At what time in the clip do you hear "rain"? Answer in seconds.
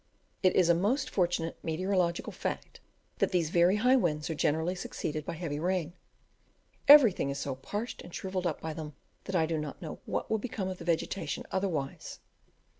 5.59-5.93